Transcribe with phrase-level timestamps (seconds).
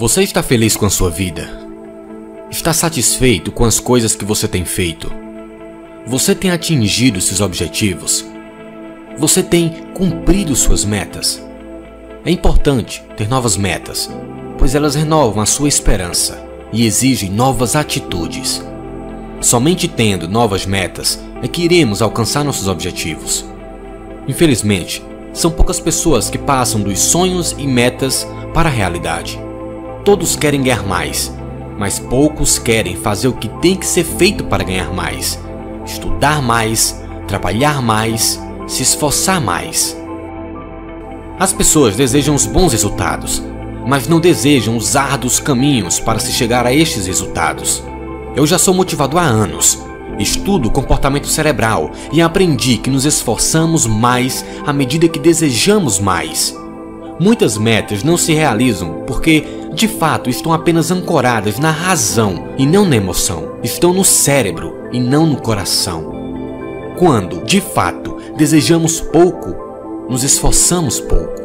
[0.00, 1.46] Você está feliz com a sua vida?
[2.50, 5.12] Está satisfeito com as coisas que você tem feito?
[6.06, 8.24] Você tem atingido seus objetivos?
[9.18, 11.46] Você tem cumprido suas metas?
[12.24, 14.08] É importante ter novas metas,
[14.56, 18.64] pois elas renovam a sua esperança e exigem novas atitudes.
[19.42, 23.44] Somente tendo novas metas é que iremos alcançar nossos objetivos.
[24.26, 29.49] Infelizmente, são poucas pessoas que passam dos sonhos e metas para a realidade.
[30.04, 31.32] Todos querem ganhar mais,
[31.78, 35.38] mas poucos querem fazer o que tem que ser feito para ganhar mais.
[35.84, 39.96] Estudar mais, trabalhar mais, se esforçar mais.
[41.38, 43.42] As pessoas desejam os bons resultados,
[43.86, 47.82] mas não desejam os árduos caminhos para se chegar a estes resultados.
[48.36, 49.78] Eu já sou motivado há anos.
[50.18, 56.54] Estudo comportamento cerebral e aprendi que nos esforçamos mais à medida que desejamos mais.
[57.18, 62.84] Muitas metas não se realizam porque, de fato, estão apenas ancoradas na razão e não
[62.84, 63.56] na emoção.
[63.62, 66.12] Estão no cérebro e não no coração.
[66.98, 69.54] Quando, de fato, desejamos pouco,
[70.08, 71.40] nos esforçamos pouco.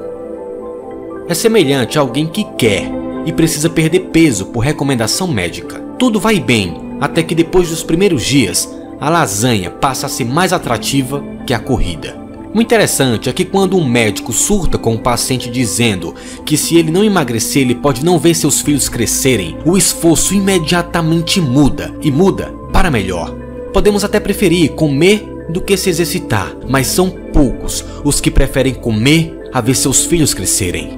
[1.27, 2.91] É semelhante a alguém que quer
[3.25, 5.79] e precisa perder peso por recomendação médica.
[5.97, 10.51] Tudo vai bem, até que depois dos primeiros dias, a lasanha passa a ser mais
[10.51, 12.24] atrativa que a corrida.
[12.55, 16.89] O interessante é que quando um médico surta com o paciente dizendo que se ele
[16.89, 22.53] não emagrecer ele pode não ver seus filhos crescerem, o esforço imediatamente muda e muda
[22.71, 23.35] para melhor.
[23.73, 29.37] Podemos até preferir comer do que se exercitar, mas são poucos os que preferem comer
[29.51, 30.97] a ver seus filhos crescerem.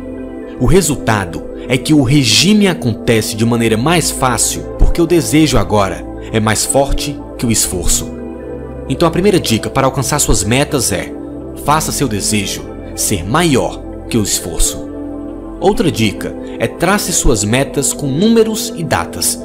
[0.59, 6.05] O resultado é que o regime acontece de maneira mais fácil porque o desejo agora
[6.31, 8.15] é mais forte que o esforço.
[8.87, 11.16] Então a primeira dica para alcançar suas metas é
[11.67, 12.63] Faça seu desejo
[12.95, 14.87] ser maior que o esforço.
[15.59, 19.37] Outra dica é trace suas metas com números e datas.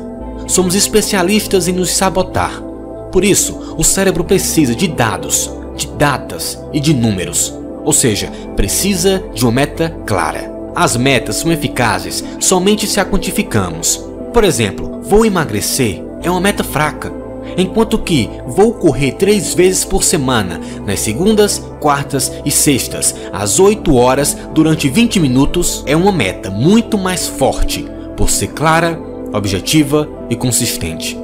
[0.47, 2.63] Somos especialistas em nos sabotar.
[3.11, 7.53] Por isso, o cérebro precisa de dados, de datas e de números.
[7.85, 10.49] Ou seja, precisa de uma meta clara.
[10.77, 14.01] As metas são eficazes somente se a quantificamos.
[14.33, 17.13] Por exemplo, vou emagrecer é uma meta fraca,
[17.57, 23.95] enquanto que vou correr três vezes por semana, nas segundas, quartas e sextas, às 8
[23.95, 27.87] horas durante 20 minutos, é uma meta muito mais forte,
[28.17, 29.01] por ser clara,
[29.33, 31.19] objetiva e consistente.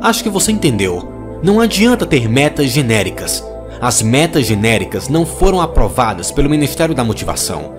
[0.00, 1.16] Acho que você entendeu.
[1.42, 3.44] Não adianta ter metas genéricas.
[3.80, 7.72] As metas genéricas não foram aprovadas pelo Ministério da Motivação.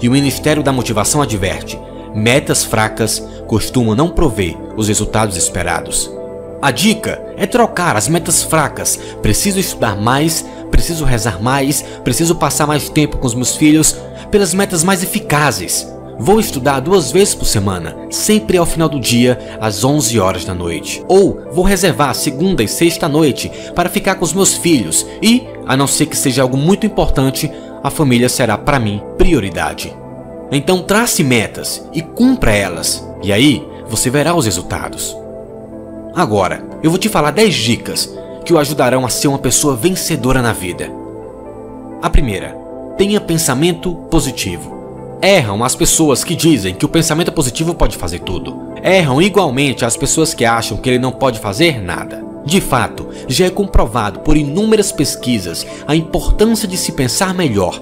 [0.00, 1.78] E o Ministério da Motivação adverte:
[2.14, 6.10] metas fracas costumam não prover os resultados esperados.
[6.62, 8.96] A dica é trocar as metas fracas.
[9.20, 13.96] Preciso estudar mais, preciso rezar mais, preciso passar mais tempo com os meus filhos,
[14.30, 15.92] pelas metas mais eficazes.
[16.20, 20.54] Vou estudar duas vezes por semana, sempre ao final do dia, às 11 horas da
[20.54, 21.02] noite.
[21.08, 25.76] Ou vou reservar segunda e sexta noite para ficar com os meus filhos e, a
[25.76, 27.50] não ser que seja algo muito importante,
[27.82, 29.92] a família será para mim prioridade.
[30.52, 35.21] Então trace metas e cumpra elas, e aí você verá os resultados.
[36.14, 40.42] Agora, eu vou te falar 10 dicas que o ajudarão a ser uma pessoa vencedora
[40.42, 40.92] na vida.
[42.02, 42.54] A primeira,
[42.98, 45.18] tenha pensamento positivo.
[45.22, 48.72] Erram as pessoas que dizem que o pensamento positivo pode fazer tudo.
[48.82, 52.22] Erram igualmente as pessoas que acham que ele não pode fazer nada.
[52.44, 57.80] De fato, já é comprovado por inúmeras pesquisas a importância de se pensar melhor.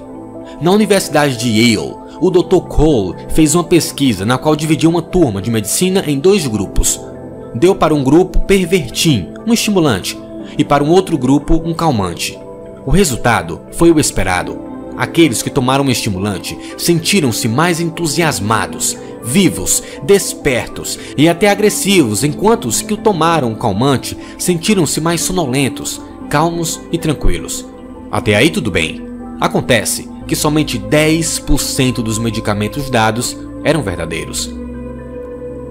[0.60, 2.60] Na Universidade de Yale, o Dr.
[2.68, 7.00] Cole fez uma pesquisa na qual dividiu uma turma de medicina em dois grupos
[7.55, 10.19] deu para um grupo Pervertim, um estimulante,
[10.56, 12.38] e para um outro grupo um calmante.
[12.84, 14.59] O resultado foi o esperado.
[14.97, 22.83] Aqueles que tomaram o estimulante sentiram-se mais entusiasmados, vivos, despertos e até agressivos, enquanto os
[22.83, 27.66] que tomaram o calmante sentiram-se mais sonolentos, calmos e tranquilos.
[28.10, 29.03] Até aí tudo bem.
[29.41, 34.59] Acontece que somente 10% dos medicamentos dados eram verdadeiros.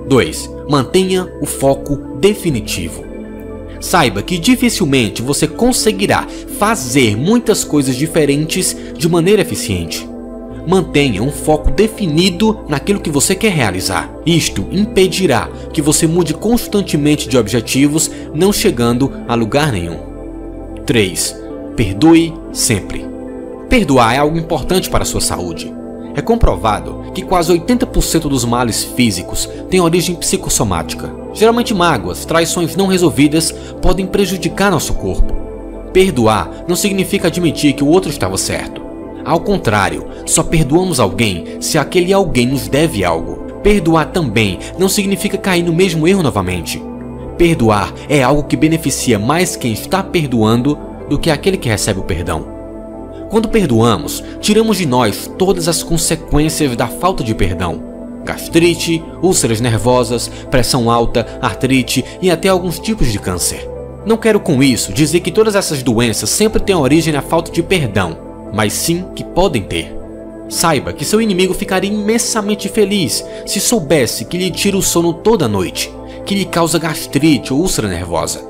[0.09, 0.49] 2.
[0.67, 3.05] Mantenha o foco definitivo.
[3.79, 6.27] Saiba que dificilmente você conseguirá
[6.57, 10.09] fazer muitas coisas diferentes de maneira eficiente.
[10.67, 14.11] Mantenha um foco definido naquilo que você quer realizar.
[14.25, 19.99] Isto impedirá que você mude constantemente de objetivos, não chegando a lugar nenhum.
[20.85, 21.35] 3.
[21.75, 23.05] Perdoe sempre.
[23.69, 25.78] Perdoar é algo importante para a sua saúde.
[26.15, 31.13] É comprovado que quase 80% dos males físicos têm origem psicossomática.
[31.33, 33.51] Geralmente mágoas, traições não resolvidas
[33.81, 35.33] podem prejudicar nosso corpo.
[35.93, 38.81] Perdoar não significa admitir que o outro estava certo.
[39.23, 43.43] Ao contrário, só perdoamos alguém se aquele alguém nos deve algo.
[43.61, 46.81] Perdoar também não significa cair no mesmo erro novamente.
[47.37, 50.77] Perdoar é algo que beneficia mais quem está perdoando
[51.09, 52.58] do que aquele que recebe o perdão.
[53.29, 57.79] Quando perdoamos, tiramos de nós todas as consequências da falta de perdão.
[58.25, 63.69] Gastrite, úlceras nervosas, pressão alta, artrite e até alguns tipos de câncer.
[64.03, 67.61] Não quero com isso dizer que todas essas doenças sempre têm origem na falta de
[67.61, 68.17] perdão,
[68.51, 69.95] mas sim que podem ter.
[70.49, 75.47] Saiba que seu inimigo ficaria imensamente feliz se soubesse que lhe tira o sono toda
[75.47, 75.93] noite,
[76.25, 78.43] que lhe causa gastrite ou úlcera nervosa.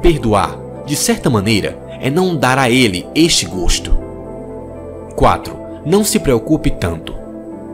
[0.00, 0.56] Perdoar,
[0.86, 3.99] de certa maneira, é não dar a ele este gosto.
[5.20, 5.54] 4.
[5.84, 7.14] Não se preocupe tanto.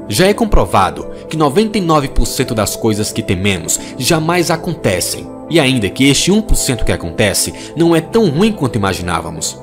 [0.08, 6.32] Já é comprovado que 99% das coisas que tememos jamais acontecem, e ainda que este
[6.32, 9.56] 1% que acontece não é tão ruim quanto imaginávamos.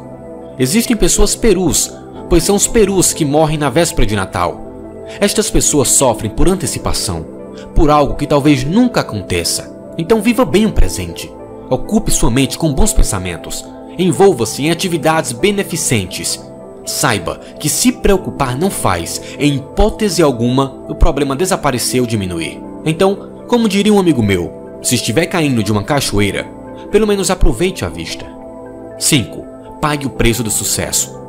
[0.57, 1.91] Existem pessoas perus
[2.29, 5.03] pois são os perus que morrem na véspera de Natal.
[5.19, 7.25] Estas pessoas sofrem por antecipação,
[7.75, 9.75] por algo que talvez nunca aconteça.
[9.97, 11.29] Então viva bem o presente.
[11.69, 13.65] Ocupe sua mente com bons pensamentos.
[13.99, 16.39] Envolva-se em atividades beneficentes.
[16.85, 22.61] Saiba que se preocupar não faz, em hipótese alguma, o problema desaparecer ou diminuir.
[22.85, 26.45] Então, como diria um amigo meu, se estiver caindo de uma cachoeira,
[26.91, 28.25] pelo menos aproveite a vista.
[28.99, 29.45] 5.
[29.81, 31.23] Pague o preço do sucesso.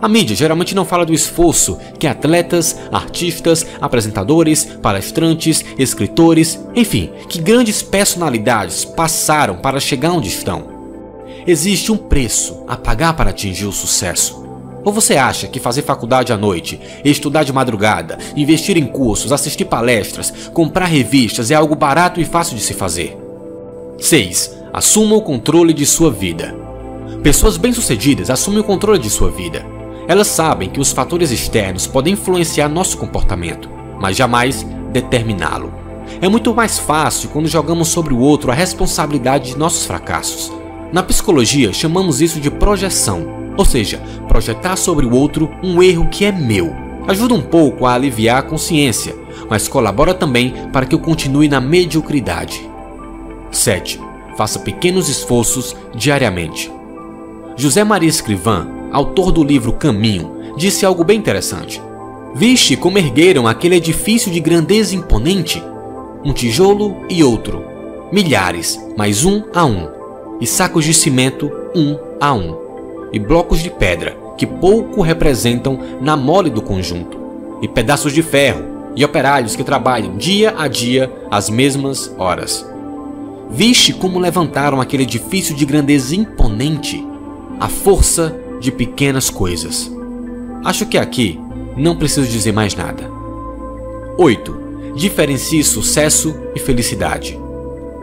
[0.00, 7.40] A mídia geralmente não fala do esforço que atletas, artistas, apresentadores, palestrantes, escritores, enfim, que
[7.40, 10.76] grandes personalidades passaram para chegar onde estão.
[11.46, 14.45] Existe um preço a pagar para atingir o sucesso.
[14.86, 19.64] Ou você acha que fazer faculdade à noite, estudar de madrugada, investir em cursos, assistir
[19.64, 23.18] palestras, comprar revistas é algo barato e fácil de se fazer?
[23.98, 24.56] 6.
[24.72, 26.54] Assuma o controle de sua vida.
[27.20, 29.66] Pessoas bem-sucedidas assumem o controle de sua vida.
[30.06, 33.68] Elas sabem que os fatores externos podem influenciar nosso comportamento,
[34.00, 35.74] mas jamais determiná-lo.
[36.22, 40.52] É muito mais fácil quando jogamos sobre o outro a responsabilidade de nossos fracassos.
[40.96, 46.24] Na psicologia, chamamos isso de projeção, ou seja, projetar sobre o outro um erro que
[46.24, 46.74] é meu.
[47.06, 49.14] Ajuda um pouco a aliviar a consciência,
[49.50, 52.66] mas colabora também para que eu continue na mediocridade.
[53.52, 54.00] 7.
[54.38, 56.72] Faça pequenos esforços diariamente.
[57.58, 61.78] José Maria Escrivã autor do livro Caminho, disse algo bem interessante.
[62.34, 65.62] Viste como ergueram aquele edifício de grandeza imponente?
[66.24, 67.62] Um tijolo e outro,
[68.10, 69.95] milhares, mais um a um,
[70.40, 72.56] e sacos de cimento um a um,
[73.12, 77.18] e blocos de pedra que pouco representam na mole do conjunto,
[77.62, 82.66] e pedaços de ferro, e operários que trabalham dia a dia às mesmas horas.
[83.50, 87.06] Viste como levantaram aquele edifício de grandeza imponente?
[87.60, 89.90] A força de pequenas coisas.
[90.64, 91.38] Acho que aqui
[91.76, 93.10] não preciso dizer mais nada.
[94.18, 94.66] 8.
[94.94, 97.38] Diferencie sucesso e felicidade.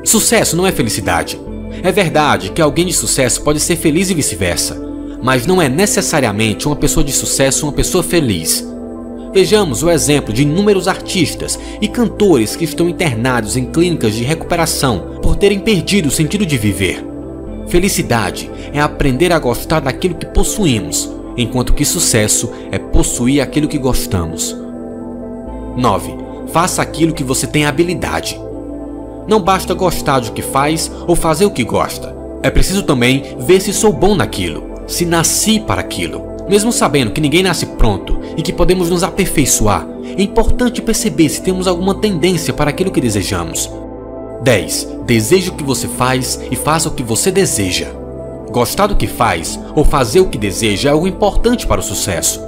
[0.04, 1.40] Sucesso não é felicidade.
[1.82, 4.80] É verdade que alguém de sucesso pode ser feliz e vice-versa,
[5.22, 8.68] mas não é necessariamente uma pessoa de sucesso uma pessoa feliz.
[9.34, 15.20] Vejamos o exemplo de inúmeros artistas e cantores que estão internados em clínicas de recuperação
[15.24, 17.04] por terem perdido o sentido de viver.
[17.68, 23.80] Felicidade é aprender a gostar daquilo que possuímos, enquanto que sucesso é possuir aquilo que
[23.80, 24.56] gostamos.
[25.76, 26.16] 9.
[26.52, 28.40] Faça aquilo que você tem habilidade.
[29.28, 32.16] Não basta gostar do que faz ou fazer o que gosta.
[32.42, 36.34] É preciso também ver se sou bom naquilo, se nasci para aquilo.
[36.50, 39.88] Mesmo sabendo que ninguém nasce pronto e que podemos nos aperfeiçoar,
[40.18, 43.72] é importante perceber se temos alguma tendência para aquilo que desejamos.
[44.44, 44.90] 10.
[45.06, 47.88] Deseje o que você faz e faça o que você deseja.
[48.52, 52.42] Gostar do que faz ou fazer o que deseja é algo importante para o sucesso.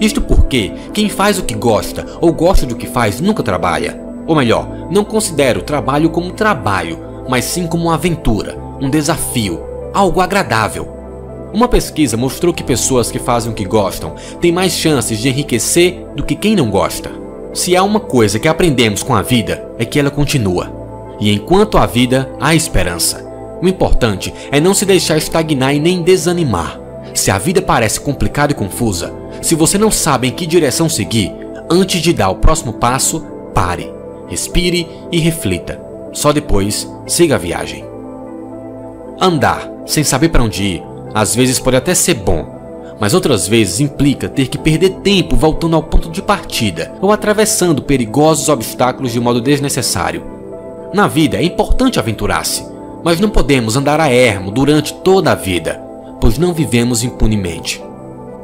[0.00, 4.11] Isto porque quem faz o que gosta ou gosta do que faz nunca trabalha.
[4.26, 6.98] Ou melhor, não considera o trabalho como trabalho,
[7.28, 9.60] mas sim como uma aventura, um desafio,
[9.92, 10.88] algo agradável.
[11.52, 16.06] Uma pesquisa mostrou que pessoas que fazem o que gostam têm mais chances de enriquecer
[16.16, 17.10] do que quem não gosta.
[17.52, 20.72] Se há uma coisa que aprendemos com a vida, é que ela continua.
[21.20, 23.30] E enquanto há vida, há esperança.
[23.60, 26.80] O importante é não se deixar estagnar e nem desanimar.
[27.14, 29.12] Se a vida parece complicada e confusa,
[29.42, 31.32] se você não sabe em que direção seguir,
[31.70, 33.20] antes de dar o próximo passo,
[33.54, 33.92] pare,
[34.32, 35.80] respire e reflita.
[36.12, 37.84] Só depois, siga a viagem.
[39.20, 40.82] Andar sem saber para onde ir,
[41.14, 42.44] às vezes pode até ser bom,
[42.98, 47.82] mas outras vezes implica ter que perder tempo voltando ao ponto de partida ou atravessando
[47.82, 50.24] perigosos obstáculos de modo desnecessário.
[50.94, 52.64] Na vida é importante aventurar-se,
[53.04, 55.80] mas não podemos andar a ermo durante toda a vida,
[56.20, 57.82] pois não vivemos impunemente.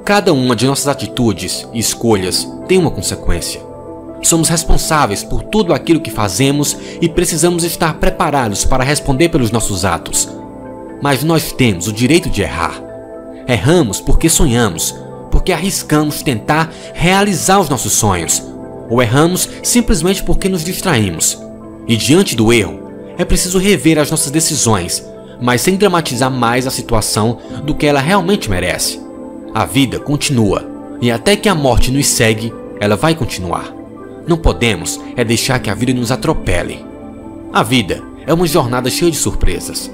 [0.04, 3.67] Cada uma de nossas atitudes e escolhas tem uma consequência.
[4.22, 9.84] Somos responsáveis por tudo aquilo que fazemos e precisamos estar preparados para responder pelos nossos
[9.84, 10.28] atos.
[11.00, 12.82] Mas nós temos o direito de errar.
[13.46, 14.94] Erramos porque sonhamos,
[15.30, 18.42] porque arriscamos tentar realizar os nossos sonhos,
[18.90, 21.38] ou erramos simplesmente porque nos distraímos.
[21.86, 25.04] E diante do erro, é preciso rever as nossas decisões,
[25.40, 29.00] mas sem dramatizar mais a situação do que ela realmente merece.
[29.54, 30.64] A vida continua,
[31.00, 33.77] e até que a morte nos segue, ela vai continuar.
[34.28, 36.84] Não podemos é deixar que a vida nos atropele.
[37.50, 39.90] A vida é uma jornada cheia de surpresas.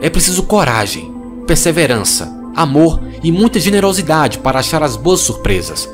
[0.00, 1.12] É preciso coragem,
[1.44, 5.88] perseverança, amor e muita generosidade para achar as boas surpresas,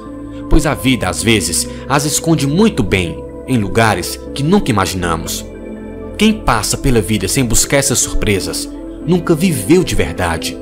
[0.51, 5.43] pois a vida às vezes as esconde muito bem em lugares que nunca imaginamos.
[6.19, 8.69] Quem passa pela vida sem buscar essas surpresas
[9.07, 10.59] nunca viveu de verdade.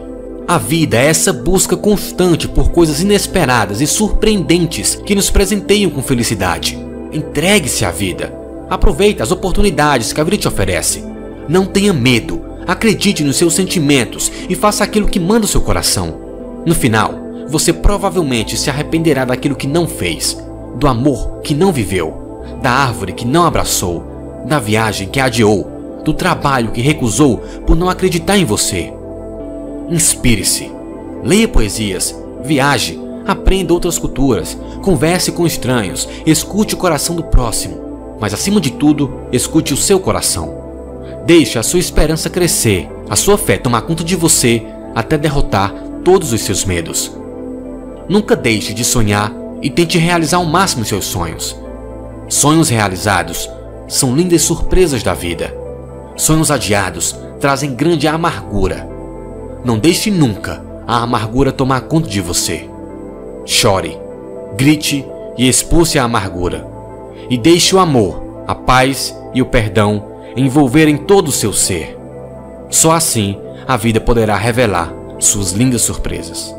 [0.46, 6.00] A vida é essa busca constante por coisas inesperadas e surpreendentes que nos presenteiam com
[6.00, 6.87] felicidade.
[7.12, 8.32] Entregue-se à vida.
[8.68, 11.04] Aproveite as oportunidades que a vida te oferece.
[11.48, 12.42] Não tenha medo.
[12.66, 16.20] Acredite nos seus sentimentos e faça aquilo que manda o seu coração.
[16.66, 17.14] No final,
[17.48, 20.36] você provavelmente se arrependerá daquilo que não fez,
[20.76, 26.12] do amor que não viveu, da árvore que não abraçou, da viagem que adiou, do
[26.12, 28.92] trabalho que recusou por não acreditar em você.
[29.88, 30.70] Inspire-se.
[31.24, 38.32] Leia poesias, viaje, aprenda outras culturas, converse com estranhos, escute o coração do próximo, mas
[38.32, 40.66] acima de tudo, escute o seu coração.
[41.26, 46.32] Deixe a sua esperança crescer, a sua fé tomar conta de você até derrotar todos
[46.32, 47.12] os seus medos.
[48.08, 49.30] Nunca deixe de sonhar
[49.60, 51.54] e tente realizar ao máximo seus sonhos.
[52.30, 53.48] Sonhos realizados
[53.86, 55.54] são lindas surpresas da vida.
[56.16, 58.88] Sonhos adiados trazem grande amargura.
[59.62, 62.70] Não deixe nunca a amargura tomar conta de você.
[63.50, 63.98] Chore,
[64.58, 65.06] grite
[65.38, 66.68] e expulse a amargura.
[67.30, 70.04] E deixe o amor, a paz e o perdão
[70.36, 71.96] envolverem todo o seu ser.
[72.68, 76.54] Só assim a vida poderá revelar suas lindas surpresas.